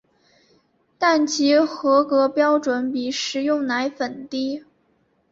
[0.97, 4.63] 但其合格标准比食用奶粉低。